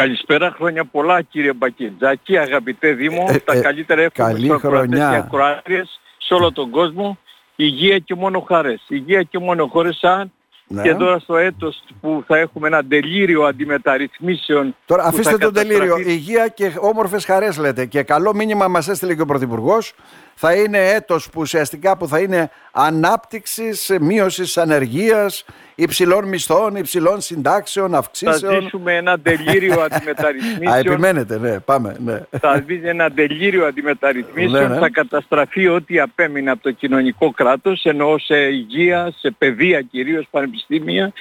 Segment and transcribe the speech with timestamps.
[0.00, 4.88] Καλησπέρα, χρόνια πολλά κύριε Μπακετζάκη, αγαπητέ Δήμο, Ε, τα ε, καλύτερα εύχομαι καλή στους ακροατές
[4.88, 5.10] χρονιά.
[5.10, 7.18] και ακροάτριες σε όλο τον κόσμο.
[7.56, 8.82] Υγεία και μόνο χαρές.
[8.88, 10.32] Υγεία και μόνο χώρες σαν
[10.66, 10.82] Ναι.
[10.82, 14.76] και τώρα στο έτος που θα έχουμε ένα τελείριο αντιμεταρρυθμίσεων.
[14.86, 15.78] Τώρα που αφήστε θα τον τελείριο.
[15.78, 17.86] καταστραφεί- Υγεία και όμορφες χαρές λέτε.
[17.86, 19.92] Και καλό μήνυμα μας έστειλε και ο Πρωθυπουργός.
[20.38, 25.44] Θα είναι έτος που ουσιαστικά που θα είναι ανάπτυξης, μείωσης ανεργίας,
[25.74, 28.62] υψηλών μισθών, υψηλών συντάξεων, Θα αυξήσεων.
[28.62, 30.78] ζήσουμε ένα τελείριο Α, αντιμεταρρυθμίσεων.
[30.78, 32.20] επιμένετε, ναι, πάμε, ναι.
[32.40, 34.78] θα δει ένα τελείριο αντιμεταρρυθμίσεων, Ναι, ναι.
[34.80, 41.12] θα καταστραφεί ό,τι απέμεινε από το κοινωνικό κράτος, εννοώ σε υγεία, σε παιδεία κυρίως, πανεπιστήμια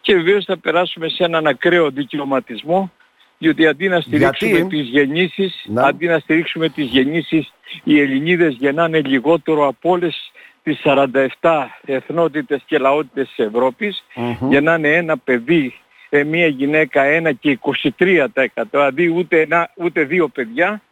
[0.00, 2.92] και βεβαίως θα περάσουμε σε έναν ακραίο δικαιωματισμό
[3.38, 5.82] διότι αντί να στηρίξουμε Γιατί; τις γεννήσεις, Να.
[5.82, 7.52] αντί να στηρίξουμε τις γεννήσεις,
[7.84, 14.50] οι Ελληνίδες γεννάνε λιγότερο από όλες τις 47 εθνότητες και λαότητες της Ευρώπης, Μμμ.
[14.50, 15.74] γεννάνε ένα παιδί,
[16.08, 20.82] ε, μία γυναίκα ένα και 23%, αντί ούτε, ένα, ούτε δύο παιδιά,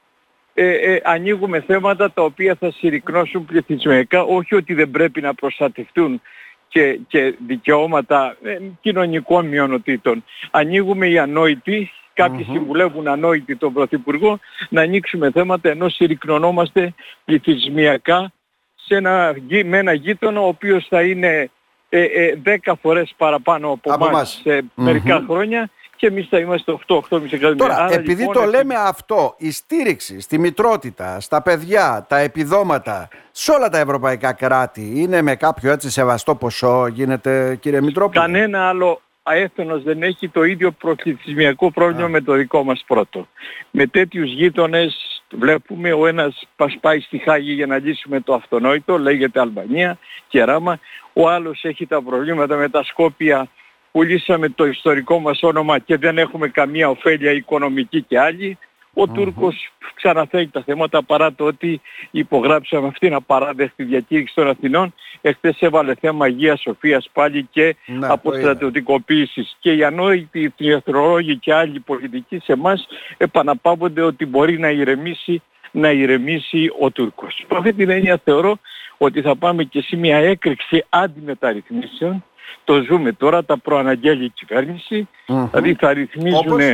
[0.55, 6.21] ε, ε, ανοίγουμε θέματα τα οποία θα συρρυκνώσουν πληθυσμιακά, όχι ότι δεν πρέπει να προστατευτούν
[6.69, 10.25] και, και δικαιώματα ε, κοινωνικών μειονοτήτων.
[10.51, 18.33] Ανοίγουμε οι ανόητοι, κάποιοι συμβουλεύουν ανόητοι τον Πρωθυπουργό, να ανοίξουμε θέματα ενώ συρρυκνωνόμαστε πληθυσμιακά
[18.75, 21.51] σε ένα, γει- με ένα γείτονα ο οποίος θα είναι
[21.89, 24.59] ε, ε, 10 φορές παραπάνω από, Από εμάς εμάς.
[24.59, 27.55] σε μερικά χρόνια και εμείς θα είμαστε 8-8,5 εκατομμύρια.
[27.57, 32.19] Τώρα, Άρα, επειδή λοιπόν, το επί- λέμε αυτό, η στήριξη στη μητρότητα, στα παιδιά, τα
[32.19, 38.21] επιδόματα, σε όλα τα ευρωπαϊκά κράτη, είναι με κάποιο έτσι σεβαστό ποσό, γίνεται κύριε Μητρόπουλε;
[38.21, 43.29] Κανένα άλλο αέφθενος δεν έχει το ίδιο προκλητισμιακό πρόβλημα με το δικό μας πρώτο.
[43.71, 48.99] Με τέτοιους γείτονες βλέπουμε ο ένας πας πάει στη Χάγη για να λύσουμε το αυτονόητο,
[48.99, 50.79] λέγεται Αλβανία, Κεράμα.
[51.13, 53.49] Ο άλλος έχει τα προβλήματα με τα Σκόπια
[53.93, 58.59] που λύσαμε το ιστορικό μας όνομα και δεν έχουμε καμία ωφέλεια οικονομική και άλλη.
[58.99, 61.81] Ο Τούρκος ξαναθέτει τα θέματα παρά το ότι
[62.11, 64.95] υπογράψαμε αυτήν απαράδεκτη διακήρυξη των Αθηνών.
[65.21, 68.13] Εχθές έβαλε θέμα Αγίας Σοφίας πάλι και Ναι, το είδα.
[68.13, 69.57] αποστρατιωτικοποίησης.
[69.61, 75.91] Και οι ανόητοι εθνολόγοι και άλλοι πολιτικοί σε εμάς επαναπαύονται ότι μπορεί να ηρεμήσει, να
[75.91, 77.45] ηρεμήσει ο Τούρκος.
[77.51, 78.59] Με αυτή την έννοια θεωρώ
[78.99, 82.25] ότι θα πάμε και σε μια έκρηξη αντιμεταρρυθμίσεων.
[82.65, 85.09] Το ζούμε τώρα, τα προαναγγέλει η κυβέρνηση.
[85.27, 85.49] Μμμ.
[85.51, 86.65] Δηλαδή θα ρυθμίζουν Όπως;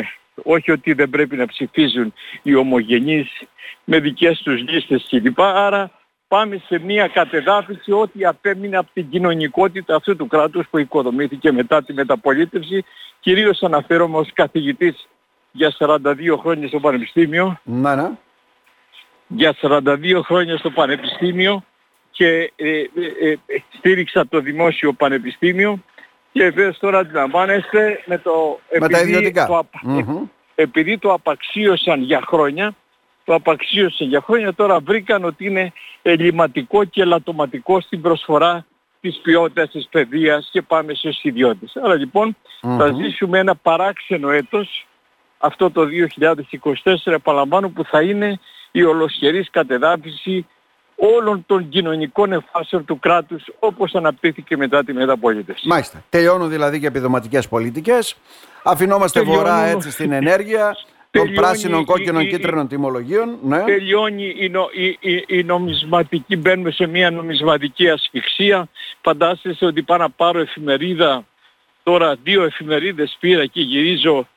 [0.42, 2.12] Όχι ότι δεν πρέπει να ψηφίζουν
[2.42, 3.42] οι ομογενείς
[3.84, 5.40] με δικές τους λίστες κλπ.
[5.40, 5.90] Άρα
[6.28, 11.82] πάμε σε μια κατεδάφιση ό,τι απέμεινε από την κοινωνικότητα αυτού του κράτους που οικοδομήθηκε μετά
[11.84, 12.84] τη μεταπολίτευση.
[13.20, 15.08] Κυρίως αναφέρομαι ως καθηγητής
[15.52, 18.10] για 42 χρόνια στο Πανεπιστήμιο Ναι, ναι.
[19.26, 21.64] για 42 χρόνια στο Πανεπιστήμιο
[22.10, 22.86] και ε, ε,
[23.20, 23.36] ε,
[23.78, 25.82] στήριξα το Δημόσιο Πανεπιστήμιο
[26.32, 29.46] και βέβαια τώρα αντιλαμβάνεστε με το Με τα ιδιωτικά.
[29.46, 30.24] το, απα- Μμμ.
[30.54, 32.74] επειδή το απαξίωσαν για χρόνια
[33.24, 35.72] το απαξίωσαν για χρόνια τώρα βρήκαν ότι είναι
[36.02, 38.66] ελληματικό και ελαττωματικό στην προσφορά
[39.00, 41.76] της ποιότητας της παιδείας και πάμε στους ιδιώτες.
[41.84, 42.96] Άρα λοιπόν θα Μμμ.
[43.02, 44.86] ζήσουμε ένα παράξενο έτος
[45.38, 48.38] αυτό το 2024 επαναλαμβάνω που θα είναι
[48.70, 50.46] η ολοσχερής κατεδάφιση
[50.96, 55.68] όλων των κοινωνικών εφάσεων του κράτους όπως αναπτύχθηκε μετά τη μεταπολίτευση.
[55.68, 56.04] Μάλιστα.
[56.08, 58.16] Τελειώνουν δηλαδή και επιδοματικές πολιτικές.
[58.62, 59.42] Αφινόμαστε Τελειώνουν.
[59.44, 60.64] βορρά έτσι στην ενέργεια
[61.10, 63.38] των Τελειώνει πράσινων, η- κόκκινων, η- κίτρινων τιμολογίων.
[63.42, 63.62] Ναι.
[63.64, 68.68] Τελειώνει η, νο- η, η, η νομισματική, μπαίνουμε σε μια νομισματική ασφυξία.
[69.02, 71.24] Φαντάζεστε ότι πάω να πάρω εφημερίδα,
[71.82, 74.28] τώρα δύο εφημερίδες πήρα και γυρίζω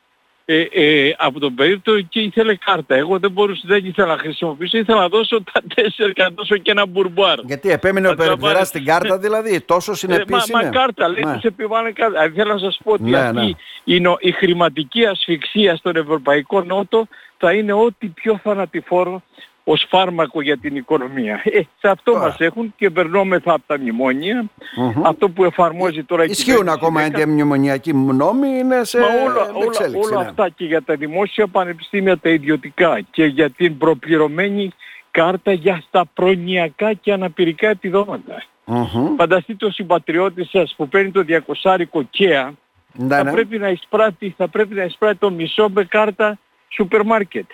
[0.46, 2.96] ε, ε, από τον περίπτωμα και ήθελε κάρτα.
[2.96, 6.58] Εγώ δεν μπορούσα, δεν ήθελα να χρησιμοποιήσω, ήθελα να δώσω τα τέσσερα και να δώσω
[6.58, 7.40] και ένα μπουρμπουάρ.
[7.46, 8.68] Γιατί επέμεινε ο Θα τα περιπτεράς πάρεις.
[8.68, 10.70] στην κάρτα δηλαδή, τόσο Ε, συνεπής μα, είναι.
[10.72, 11.34] μα κάρτα, λέει, Ναι.
[11.34, 12.24] τους επιβάλλουν κάρτα.
[12.24, 13.52] Ε, θέλω να σας πω ότι Ναι, αυτή ναι.
[13.96, 17.08] η, νο- η χρηματική ασφυξία στον Ευρωπαϊκό Νότο
[17.38, 19.22] θα είναι ό,τι πιο θανατηφόρο
[19.68, 21.42] ως φάρμακο για την οικονομία.
[21.44, 22.26] Ε, σε αυτό Τώρα.
[22.26, 24.46] μας έχουν και περνόμεθα από τα μνημόνια.
[24.76, 25.06] Μμμ.
[25.06, 29.06] Αυτό που εφαρμόζει τώρα η Ισχύουν κυβέρνηση ακόμα δεν κα- αντιμνημονιακοί νόμοι, είναι σε Μα
[29.06, 30.09] όλα, όλα, εξέλιξη.
[30.12, 30.28] όλα ναι.
[30.30, 34.72] αυτά και για τα δημόσια πανεπιστήμια τα ιδιωτικά και για την προπληρωμένη
[35.12, 38.44] κάρτα για τα προνοιακά και αναπηρικά επιδόματα.
[38.66, 39.16] Μμμ.
[39.17, 41.23] Φανταστείτε ο συμπατριώτης σας που παίρνει το
[41.64, 42.53] 200 κέα
[42.94, 43.32] Ναι, θα, ναι.
[43.32, 46.38] πρέπει να εισπράττει, θα πρέπει να εισπράττει το μισό με κάρτα
[46.70, 47.46] σούπερ μάρκετ.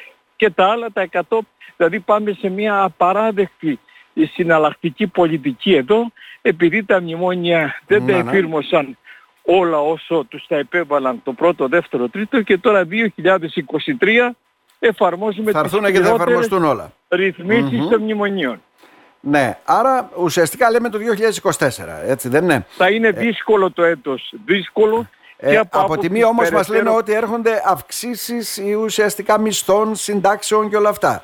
[0.41, 1.37] Και τα άλλα τα 100,
[1.77, 3.79] δηλαδή πάμε σε μια απαράδεκτη
[4.33, 6.11] συναλλακτική πολιτική εδώ,
[6.41, 8.29] επειδή τα μνημόνια δεν τα Ναι, ναι.
[8.29, 8.97] εφήρμοσαν
[9.41, 14.35] όλα όσο τους τα επέβαλαν το πρώτο, δεύτερο, τρίτο και τώρα 2023
[14.79, 16.93] εφαρμόζουμε Θα τις έρθουν και θα σκληρότερες εφαρμοστούν όλα.
[17.09, 17.89] ρυθμίσεις Μμμ.
[17.89, 18.61] των μνημονίων.
[19.19, 25.09] Ναι, άρα ουσιαστικά λέμε το 2024, έτσι δεν είναι; Θα είναι δύσκολο το έτος, δύσκολο,
[25.43, 30.69] Ε, από, από τη μία όμως μας λένε ότι έρχονται αυξήσεις ή ουσιαστικά μισθών, συντάξεων
[30.69, 31.23] και όλα αυτά.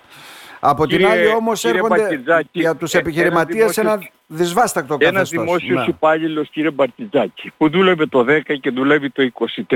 [0.60, 2.22] Από την άλλη όμως έρχονται
[2.52, 5.32] για τους ε, επιχειρηματίες ένα, ένα δυσβάστακτο καθεστώς.
[5.32, 5.86] Ένα δημόσιος ναι.
[5.88, 9.76] υπάλληλος κύριε Μπαρτιτζάκη που δούλευε το 10 και δουλεύει το 23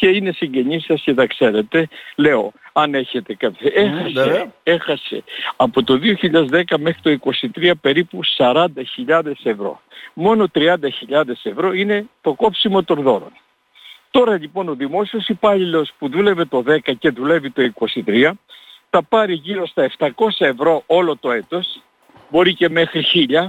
[0.00, 3.70] και είναι συγγενής σας και τα ξέρετε, λέω, αν έχετε κάποια...
[3.74, 5.24] Έχασε, έχασε
[5.56, 8.66] από το 2010 μέχρι το 2023 περίπου 40.000
[9.42, 9.80] ευρώ.
[10.14, 10.68] Μόνο 30.000
[11.42, 13.32] ευρώ είναι το κόψιμο των δώρων.
[14.10, 17.72] Τώρα λοιπόν ο δημόσιος υπάλληλος που δούλευε το 10 και δουλεύει το
[18.06, 18.30] 23
[18.90, 21.82] θα πάρει γύρω στα 700 ευρώ όλο το έτος,
[22.30, 23.46] μπορεί και μέχρι 1000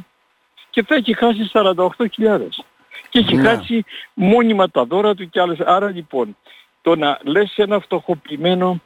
[0.70, 2.40] και θα έχει χάσει 48.000
[3.10, 3.50] και έχει ναι.
[3.50, 3.84] χάσει
[4.14, 5.60] μόνιμα τα δώρα του και άλλες.
[5.60, 6.38] Άρα λοιπόν
[6.82, 8.82] το να λες ένα φτωχοποιημένο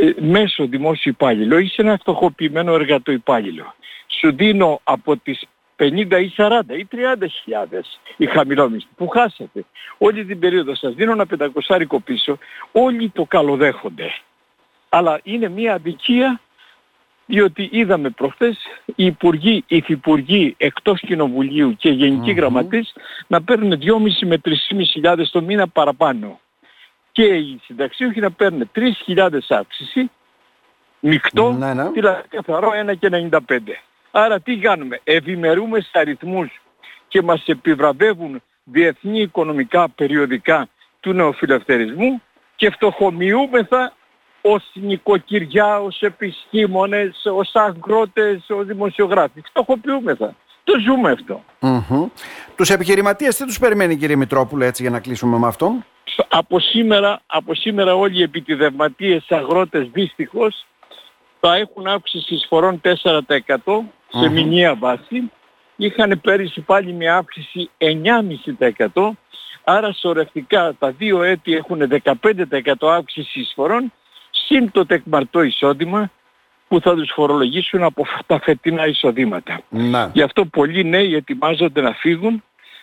[0.00, 3.74] ε, μέσο δημόσιο υπάλληλο ή σε ένα φτωχοποιημένο εργατοϊπάλληλο
[4.20, 5.44] σου δίνω από τις
[5.76, 5.86] 50
[6.22, 9.64] ή 40 ή 30 χιλιάδες οι χαμηλόμιστοι που χάσατε
[9.98, 12.38] όλη την περίοδο σας δίνω ένα πεντακοσάρικο πίσω
[12.72, 14.10] όλοι το καλοδέχονται
[14.88, 16.40] αλλά είναι μια αδικία
[17.32, 22.92] διότι είδαμε προχθές οι υπουργοί, οι υφυπουργοί εκτός κοινοβουλίου και γενικοί γραμματείς
[23.26, 24.52] να παίρνουν 2,5 με 3,5
[24.90, 26.40] χιλιάδες το μήνα παραπάνω.
[27.12, 28.70] Και οι συνταξίοχοι να παίρνουν
[29.06, 30.10] 3.000 αύξηση,
[31.00, 31.90] μεικτό, ναι, ναι.
[31.90, 33.38] δηλαδή καθαρό 1 και 95.
[34.10, 36.62] Άρα τι κάνουμε, ευημερούμε σε αριθμούς
[37.08, 40.68] και μας επιβραβεύουν διεθνή οικονομικά περιοδικά
[41.00, 42.22] του νεοφιλελευθερισμού
[42.56, 43.92] και φτωχομοιούμεθα
[44.42, 49.40] ως νοικοκυριά, ως επιστήμονες, ως αγρότες, ως δημοσιογράφοι.
[49.40, 50.34] Φτωχοποιούμεθα.
[50.64, 51.44] Το ζούμε αυτό.
[51.60, 52.10] Mm-hmm.
[52.56, 55.84] Τους επιχειρηματίες τι τους περιμένει κύριε Μητρόπουλο έτσι για να κλείσουμε με αυτόν.
[56.28, 60.66] Από σήμερα, από σήμερα όλοι οι επιτιδευματίες αγρότες δυστυχώς
[61.40, 65.30] θα έχουν αύξηση εισφορών 4% σε μηνιαία βάση.
[65.76, 67.70] Είχαν πέρυσι πάλι μια αύξηση
[68.92, 69.10] 9,5%
[69.64, 72.14] άρα σωρευτικά τα δύο έτη έχουν 15%
[72.80, 73.92] αύξηση εισφορών
[74.46, 76.10] συν το τεκμαρτό εισόδημα
[76.68, 79.60] που θα τους φορολογήσουν από τα φετινά εισοδήματα.
[79.68, 80.10] Να.
[80.12, 82.42] Γι' αυτό πολλοί νέοι ετοιμάζονται να φύγουν.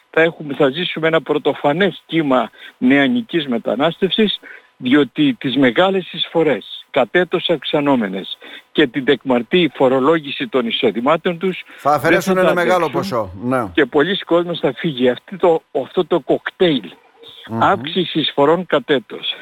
[0.10, 4.40] Θα, έχουμε, θα ζήσουμε ένα πρωτοφανές κύμα νεανικής μετανάστευσης
[4.78, 8.38] διότι τις μεγάλες εισφορές κατέτος αυξανόμενες
[8.72, 13.32] και την τεκμαρτή φορολόγηση των εισοδημάτων τους θα αφαιρέσουν ένα μεγάλο ποσό.
[13.44, 13.68] Ναι.
[13.74, 15.10] Και πολλοί κόσμος θα φύγει.
[15.10, 17.58] Αυτό το, αυτό το κοκτέιλ mm-hmm.
[17.60, 19.36] αύξησης εισφορών κατέτος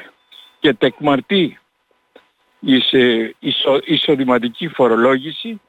[0.58, 1.67] και τεκμαρτή ισο,
[3.84, 5.60] εισοδηματική φορολόγηση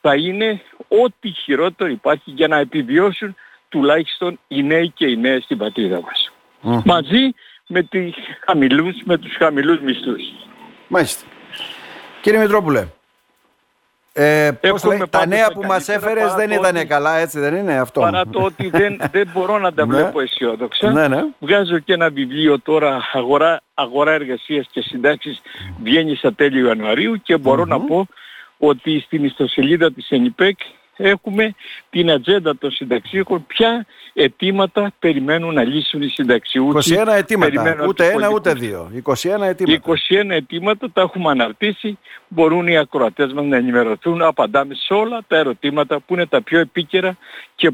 [0.00, 3.34] θα είναι ό,τι χειρότερο υπάρχει για να επιβιώσουν
[3.68, 6.32] τουλάχιστον οι νέοι και οι νέες στην πατρίδα μας.
[6.84, 7.34] Μαζί
[7.66, 8.14] με, τις
[8.46, 10.22] χαμηλούς, με τους χαμηλούς μισθούς.
[10.88, 11.26] Μάλιστα.
[12.20, 12.88] Κύριε Μητρόπουλε,
[14.20, 18.26] ε, πώς τα νέα που μας έφερες δεν ήταν καλά, έτσι δεν είναι αυτό; Παρά
[18.26, 19.94] το ότι δεν, δεν μπορώ να τα ναι.
[19.94, 20.90] βλέπω αισιόδοξα.
[20.90, 21.24] Ναι, ναι.
[21.38, 25.40] Βγάζω και ένα βιβλίο τώρα, αγορά, αγορά εργασίας και συντάξεις,
[25.82, 28.06] βγαίνει στα τέλη Ιανουαρίου και μπορω να πω
[28.58, 30.58] ότι στην ιστοσελίδα της ΕΝΙΠΕΚ
[31.00, 31.54] έχουμε
[31.90, 36.94] την ατζέντα των συνταξίων ποια αιτήματα περιμένουν να λύσουν οι συνταξιούχοι.
[36.94, 38.90] 21 αιτήματα, ούτε ένα ούτε δύο.
[39.04, 39.96] 21 αιτήματα.
[40.08, 41.98] 21 αιτήματα τα έχουμε αναρτήσει,
[42.28, 46.58] μπορούν οι ακροατές μας να ενημερωθούν, απαντάμε σε όλα τα ερωτήματα που είναι τα πιο
[46.58, 47.16] επίκαιρα
[47.54, 47.70] και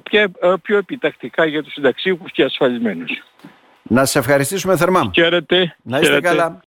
[0.62, 3.22] πιο επιτακτικά για τους συνταξίχους και ασφαλισμένους.
[3.82, 5.10] Να σε ευχαριστήσουμε θερμά.
[5.14, 5.76] Χαίρετε.
[5.82, 6.62] Να είστε καλά.